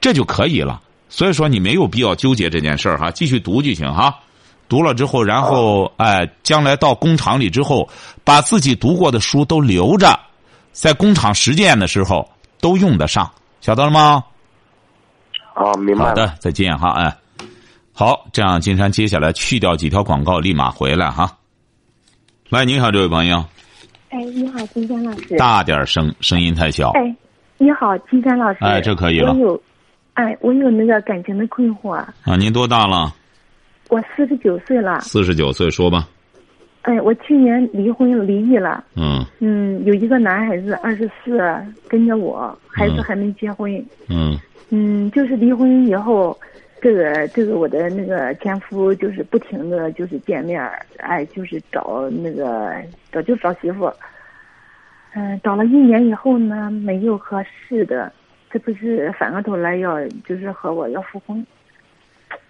[0.00, 0.80] 这就可以了。
[1.08, 4.16] 所以说，你没有必要纠结这件事儿哈，继续读就行哈。
[4.68, 7.88] 读了之后，然后哎，将来到工厂里之后，
[8.24, 10.18] 把自己读过的书都留着，
[10.72, 12.28] 在工厂实践的时候
[12.60, 14.24] 都用得上，晓得了吗？
[15.54, 16.06] 啊，明白。
[16.06, 17.16] 好的，再见哈，哎。
[17.98, 21.38] 好，这样金山接下来去掉几条广告，立马回来哈。
[22.50, 23.42] 喂，你好，这位朋友。
[24.10, 25.34] 哎，你好，金山老师。
[25.38, 26.90] 大点声，声音太小。
[26.90, 27.16] 哎，
[27.56, 28.58] 你好，金山老师。
[28.60, 29.32] 哎，这可以了。
[29.32, 29.62] 我有，
[30.12, 31.92] 哎，我有那个感情的困惑。
[31.92, 33.14] 啊，您多大了？
[33.88, 35.00] 我四十九岁了。
[35.00, 36.08] 四十九岁，说吧。
[36.82, 38.84] 哎，我去年离婚离异了。
[38.94, 39.24] 嗯。
[39.40, 41.38] 嗯，有一个男孩子，二十四，
[41.88, 43.72] 跟着我，孩子还没结婚。
[44.08, 44.38] 嗯。
[44.70, 46.38] 嗯，就是离婚以后。
[46.78, 50.62] 这个这个我的那个前夫就是不停的就是见面
[50.98, 52.74] 哎，就是找那个
[53.10, 53.90] 找就找媳妇，
[55.14, 58.12] 嗯，找了一年以后呢，没有合适的，
[58.50, 61.44] 这不是反过头来要就是和我要复婚。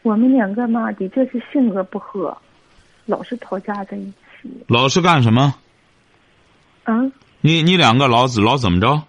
[0.07, 2.37] 我们两个嘛，的确是性格不合，
[3.07, 4.05] 老是吵架在一
[4.41, 4.49] 起。
[4.69, 5.53] 老是干什么？
[6.85, 7.11] 嗯。
[7.41, 9.03] 你你两个老老怎么着？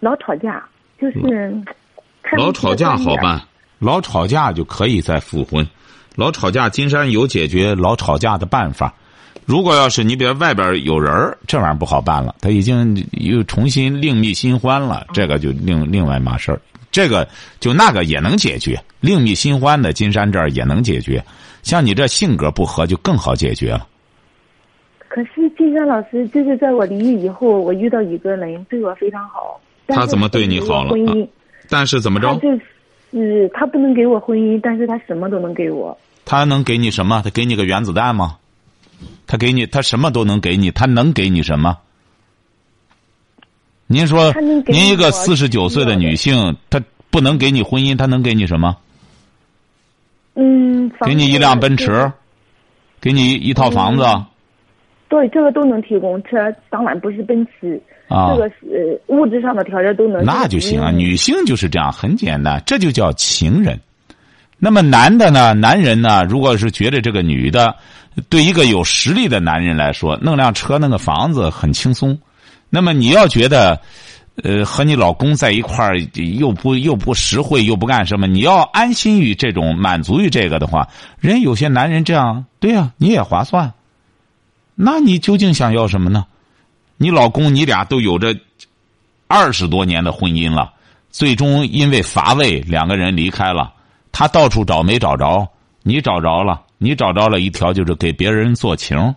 [0.00, 0.64] 老吵架，
[0.98, 1.54] 就是。
[2.38, 3.38] 老吵架好办。
[3.80, 5.66] 老吵架就可以再复婚，
[6.16, 8.94] 老吵架，金山有解决老吵架的办法。
[9.44, 16.60] 如果要是你比如外边有人这玩意儿不好办了，他已经又重新另觅新欢了，这个就另另外码事儿。
[16.90, 17.28] 这个
[17.60, 21.24] 就那个也能解决，另觅新欢的金山这儿也能解决。
[21.62, 23.86] 像你这性格不合，就更好解决了。
[25.08, 29.60] 可是金山老师，就是在我离异以后，我遇到一个人对我非常好。
[29.88, 30.90] 他怎么对你好了？
[31.10, 31.14] 啊、
[31.68, 32.34] 但是怎么着？
[32.36, 32.50] 就
[33.20, 35.96] 是他不能给我婚姻，但是他什么都能给我。
[36.24, 37.22] 他能给你什么？
[37.24, 38.36] 他给你个原子弹吗？
[39.26, 40.70] 他给你，他什么都能给你。
[40.70, 41.78] 他能给你什么？
[43.92, 44.32] 您说，
[44.68, 48.76] 您一个四十九岁的女性，她不能给你婚姻，她能给你什么？
[50.36, 52.12] 嗯，给你一辆奔驰，
[53.00, 54.04] 给你一套房子。
[54.04, 54.24] 嗯、
[55.08, 56.22] 对，这个都能提供。
[56.22, 56.36] 车
[56.70, 57.82] 当然不是奔驰。
[58.06, 60.24] 啊，这个是物质上的条件都能。
[60.24, 63.76] 那就行啊，女性就是这样，很简单，这就叫情人。
[64.56, 65.52] 那么男的呢？
[65.52, 66.22] 男人呢？
[66.22, 67.74] 如果是觉得这个女的
[68.28, 72.16] 对一个有实力的男人来说，弄辆车、弄个房子很轻松。
[72.70, 73.80] 那么你要觉得，
[74.42, 83.74] 呃，和你老公在一块儿又不又不实惠又不干什么，你要安心于这种满足于这个的话，人有些男人这样，对呀，你也划算。
[84.74, 86.24] 那你究竟想要什么呢？
[86.96, 88.34] 你老公你俩都有着
[89.26, 90.72] 二十多年的婚姻了，
[91.10, 93.74] 最终因为乏味，两个人离开了。
[94.12, 95.48] 他到处找没找着，
[95.82, 99.14] 你找着了，你找着了一条就是给别人做情，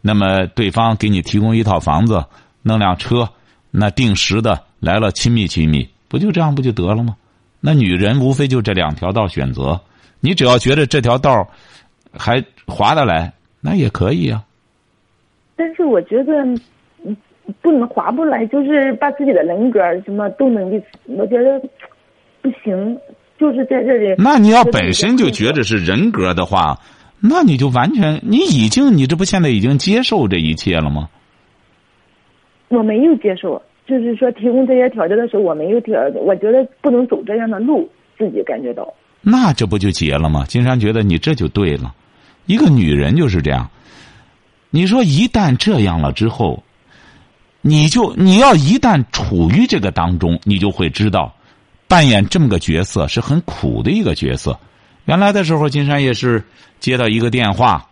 [0.00, 2.24] 那么对方给你提供一套房子，
[2.66, 3.28] 弄辆车，
[3.70, 7.16] 那定时的来了亲密亲密，不就这样不就得了吗？
[7.60, 9.80] 那女人无非就这两条道选择，
[10.20, 11.48] 你只要觉得这条道
[12.12, 14.42] 还划得来，那也可以啊。
[15.54, 16.44] 但是我觉得，
[17.62, 21.60] 不能划不来，就是把自己的人格什么都能给，我觉得
[22.42, 22.98] 不行。
[23.38, 24.14] 就是在这里。
[24.16, 26.80] 那你要本身就觉得是人格的话，
[27.20, 31.06] 那你就完全，你已经，你这不现在已经接受这一切了吗？
[32.68, 38.92] 我没有接受，就是说提供这些条件的时候，我没有条，我觉得不能走这样的路，自己感觉到。
[39.22, 40.44] 那这不就结了吗？
[40.48, 41.94] 金山觉得你这就对了，
[42.46, 43.70] 一个女人就是这样。
[44.70, 46.62] 你说一旦这样了之后，
[47.60, 51.32] 你就你要一旦处于这个当中，你就会知道。
[51.88, 54.58] 扮演这么个角色是很苦的一个角色。
[55.04, 56.42] 原来的时候，金山也是
[56.80, 57.88] 接到一个电话，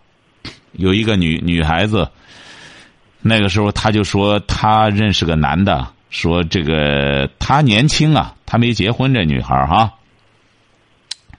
[0.73, 2.09] 有一个女女孩子。
[3.27, 9.15] 那个时候，他就说他认识个男的，说这个他年轻啊，他没结婚。
[9.15, 9.95] 这女孩哈，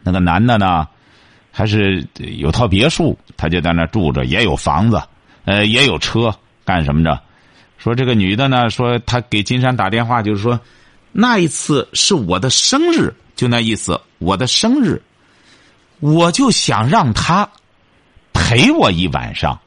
[0.01, 0.87] 那个男的呢，
[1.51, 4.99] 还是有套别墅，他就在那住着，也有房子，
[5.45, 6.33] 呃，也有车，
[6.65, 7.21] 干什么着？
[7.77, 10.59] 说这个女的呢，说她给金山打电话，就是说。
[11.17, 14.01] 那一次是我的生日，就那意思。
[14.17, 15.01] 我的生日，
[16.01, 17.49] 我就想让他
[18.33, 19.57] 陪我一晚上。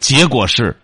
[0.00, 0.76] 结果是，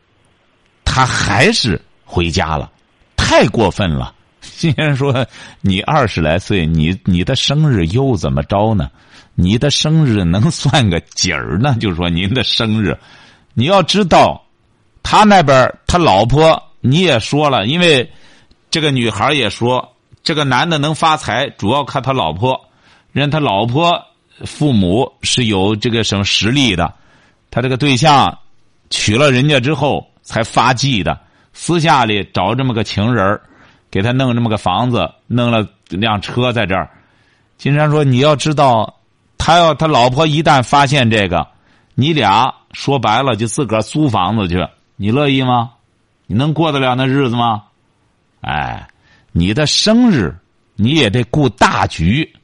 [0.94, 2.70] 他还是回家了，
[3.16, 4.14] 太过分了。
[4.42, 5.26] 先生说
[5.62, 8.90] ：“你二十来岁，你你的生日又怎么着呢？
[9.34, 11.74] 你的生日能算个几儿呢？
[11.80, 12.94] 就是说您的生日，
[13.54, 14.44] 你要知道，
[15.02, 18.06] 他那边他老婆你也说了，因为。”
[18.70, 22.58] 这个女孩也说，这个男的能发财，主要看他老婆。
[23.12, 24.02] 人他老婆
[24.46, 26.94] 父母是有这个什么实力的，
[27.50, 28.38] 他这个对象
[28.88, 31.18] 娶了人家之后才发迹的。
[31.52, 33.38] 私下里找这么个情人
[33.90, 36.88] 给他弄这么个房子，弄了辆车在这儿。
[37.58, 38.98] 金山说：“你要知道，
[39.36, 41.46] 他要他老婆一旦发现这个，
[41.94, 45.72] 你俩说白了就自个儿租房子去，你乐意吗？
[46.26, 47.64] 你能过得了那日子吗？”
[48.40, 48.88] 哎，
[49.30, 50.34] 你的生日
[50.74, 52.34] 你也得顾大局，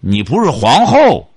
[0.00, 1.29] 你不是皇后，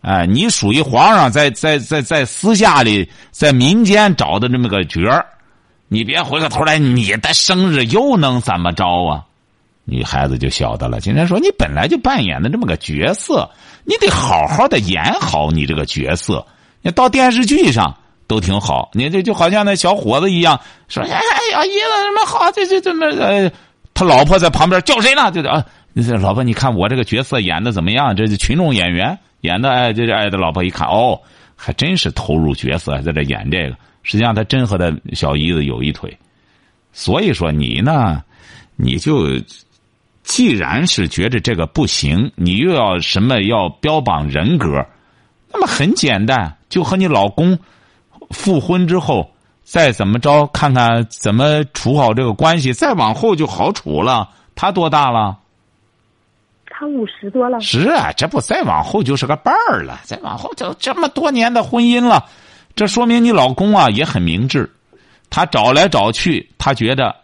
[0.00, 5.26] 哎，你属于皇上在在在在私下里在民间找的这么个角儿，
[5.88, 9.24] 你别回过头来，你的生日又能怎么着啊？
[9.84, 11.00] 女孩子就晓得了。
[11.00, 13.50] 今天说你本来就扮演的这么个角色，
[13.84, 16.46] 你得好好的演好你这个角色。
[16.82, 17.96] 你到电视剧上。
[18.30, 22.48] 都挺好，你这就好像那小伙子一样，说：“哎呀，姨子什么好？
[22.52, 23.04] 这这这么……
[23.06, 23.50] 呃，
[23.92, 25.32] 他老婆在旁边叫谁呢？
[25.32, 25.66] 就啊，
[26.20, 28.14] 老婆，你看我这个角色演的怎么样？
[28.14, 31.20] 这是群众演员演的，哎，这这爱的老婆一看，哦，
[31.56, 33.76] 还真是投入角色，在这演这个。
[34.02, 36.16] 实际上，他真和他小姨子有一腿。
[36.92, 38.22] 所以说，你呢，
[38.76, 39.38] 你就
[40.22, 44.84] 既然是觉得这个不行，你又要什么要标榜人格，
[45.52, 47.58] 那么很简单，就和你老公。
[48.30, 49.28] 复婚之后，
[49.64, 54.28] 再怎么着，看看怎么处好这个关系，再往后就好处了。
[54.54, 55.36] 他多大了？
[56.80, 57.60] 他五十多了。
[57.60, 60.00] 是啊，这不再往后就是个伴儿了。
[60.04, 62.24] 再往后就这么多年的婚姻了，
[62.74, 64.72] 这说明你老公啊也很明智。
[65.28, 67.14] 他找来找去，他觉得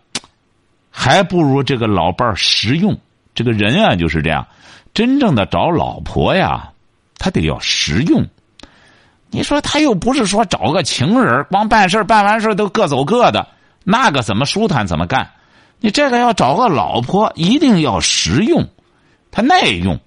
[0.90, 2.94] 还不如这个老伴儿实用。
[3.34, 4.46] 这个人啊就是这样，
[4.92, 6.68] 真正的找老婆呀，
[7.16, 8.22] 他得要实用。
[9.30, 13.48] 你说他又不是说找个情人，光办事办完事都各走各的，
[13.84, 15.26] 那个怎么舒坦怎么干？
[15.80, 18.62] 你这个要找个老婆，一定要实用，
[19.36, 19.98] 他耐用。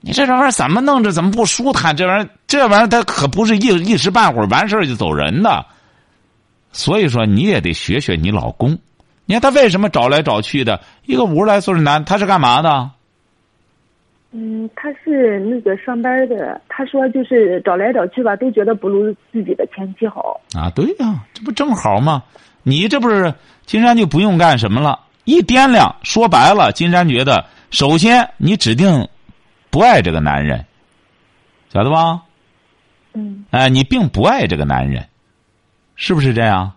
[0.00, 1.96] 你这玩意儿怎么弄着怎么不舒坦？
[1.96, 5.64] 这玩意儿这玩意儿他可不是一一时半会儿完事儿就走人的。
[6.72, 8.76] 所以说你也得学学你老公。
[9.24, 10.80] 你看他为什么找来找去的？
[11.06, 12.90] 一个五十来岁的男，他是干嘛的？
[14.32, 16.60] 嗯，他是那个上班的。
[16.68, 20.40] 他说，就是找来找去吧，都觉得不如自己的前妻好。
[20.56, 22.24] 啊，对呀，这不正好吗？
[22.64, 23.32] 你这不是
[23.64, 24.98] 金山就不用干什么了？
[25.22, 29.08] 一掂量，说白了，金山觉得，首先你指定
[29.68, 30.64] 不爱这个男人，
[31.72, 32.22] 晓得吧？
[33.14, 35.04] 嗯哎，你并不爱这个男人，
[35.96, 36.72] 是不是这样？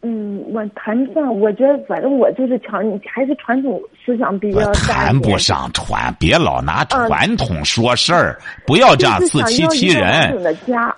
[0.00, 5.36] 嗯，我谈不上，我觉得反正我就是强，还是传统思想比较大谈不。
[5.36, 10.34] 上传，别老拿嗯传统说事儿，不要这样自欺欺人。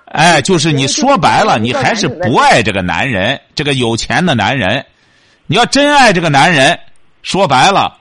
[0.05, 4.87] 哎，就是你说白了，你还是不爱这个男人，这个有钱的男人。
[5.49, 6.79] 你要真爱这个男人，
[7.23, 7.99] 说白了，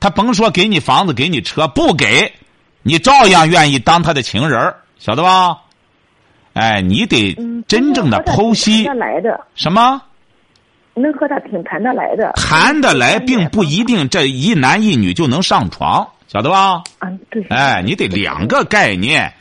[0.00, 2.32] 他甭说给你房子、给你车，不给，
[2.82, 5.58] 你照样愿意当他的情人儿晓得吧？
[6.54, 8.88] 哎，你得嗯，真正的剖析
[9.54, 10.02] 什么
[10.94, 12.32] 能和他挺谈得来的。
[12.34, 16.82] 谈得来，并不一定这一男一女就能上床，晓得吧？
[17.48, 19.32] 哎，你得两个概念。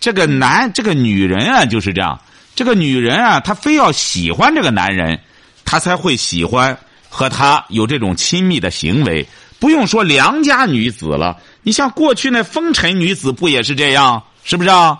[0.00, 2.20] 这个男，这个女人啊，就是这样。
[2.54, 5.20] 这个女人啊，她非要喜欢这个男人，
[5.64, 6.76] 她才会喜欢
[7.08, 9.26] 和他有这种亲密的行为。
[9.58, 14.22] 不用说良家女子了，你像过去那风尘女子不也是这样？
[14.44, 14.98] 是不是啊？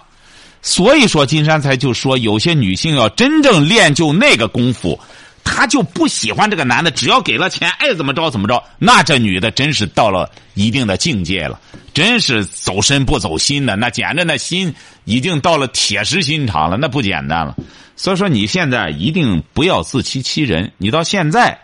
[0.63, 4.99] 所以说，金山才就说，有些女性要真正练就那个功夫，
[5.45, 8.61] 她就不喜欢这个男的，只要给了钱，爱怎么着怎么着。
[8.79, 11.61] 那这女的真是到了一定的境界了，
[11.95, 17.55] 真是走身不走心的，那简直那心已经到了铁石心肠了，那不简单了。
[17.95, 20.73] 所以说，你现在一定不要自欺欺人。
[20.79, 21.57] 你到现在，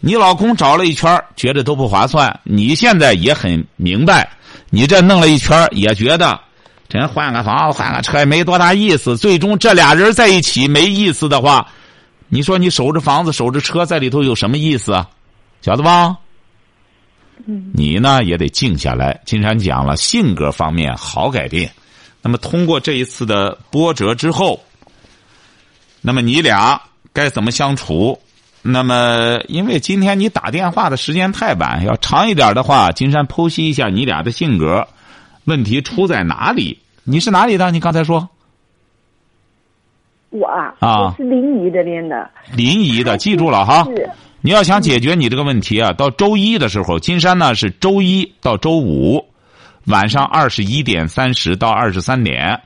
[0.00, 4.30] 你老公找了一圈，觉得都不划算，你现在也很明白，
[4.70, 6.40] 你这弄了一圈，也觉得。
[6.88, 9.16] 真换个房子换个车也没多大意思。
[9.16, 11.66] 最终这俩人在一起没意思的话，
[12.28, 15.08] 你说你守着房子守着车在里头有什么意思啊？
[15.62, 16.16] 晓得吧？
[17.46, 19.20] 嗯你呢也得静下来。
[19.26, 21.68] 金山讲了，性格方面好改变。
[22.22, 24.62] 那么通过这一次的波折之后，
[26.00, 26.80] 那么你俩
[27.12, 28.16] 该怎么相处？
[28.68, 34.86] 那么因为今天你打电话的时间太晚，要长一点的话，金山剖析一下你俩的性格。
[35.44, 36.78] 问题出在哪里？
[37.04, 37.70] 你是哪里的？
[37.70, 38.28] 你刚才说
[40.30, 42.28] 我啊，啊我是临沂这边的。
[42.54, 43.84] 临沂的，记住了哈。
[43.84, 44.10] 是
[44.40, 49.24] 你要想解决你这个问题啊，到周一的时候，金山呢是周一到周五
[49.86, 52.60] 晚上二十一点三十到二十三点，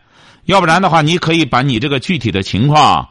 [0.47, 3.09] 要不然的话，你可以把你这个具体的情况，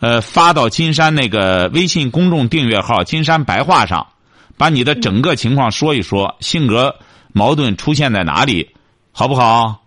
[0.00, 4.06] 呃，发到金山那个微信公众订阅号“金山白话”上，
[4.58, 6.94] 把你的整个情况说一说，性格
[7.32, 8.68] 矛盾出现在哪里，
[9.12, 9.82] 好不好？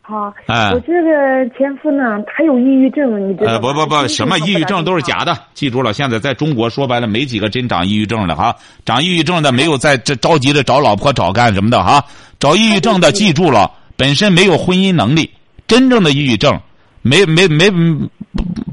[0.00, 1.10] 好，哎我这个
[1.56, 5.34] 前夫呢，他有抑郁症，你知道呃，不不不，什么抑郁症都是假的。
[5.34, 5.92] 的，记住了。
[5.92, 8.56] 现在在中国说白了，没几个真长抑郁症的哈。
[8.86, 12.02] 长抑郁症的没有在这着急着找老婆找干什么的哈。
[12.40, 15.30] 找抑郁症的记住了，本身没有婚姻能力，
[15.66, 16.58] 真正的抑郁症
[17.02, 17.70] 没没没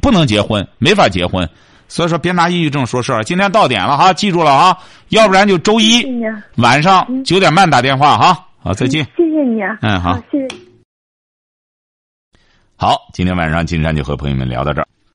[0.06, 1.50] 不不能结婚，没法结婚。
[1.88, 3.24] 所以说别拿抑郁症说事儿。
[3.24, 4.78] 今天到点了哈，记住了啊，
[5.10, 6.06] 要不然就周一
[6.58, 8.46] 晚上九点半打电话哈。
[8.62, 9.04] 好，再见。
[9.18, 9.76] 谢谢你啊。
[9.82, 10.48] 嗯好谢谢。
[12.76, 14.88] 好，今天晚上金山就和朋友们聊到这儿。